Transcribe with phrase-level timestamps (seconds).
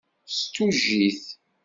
[0.35, 1.23] S tujjit.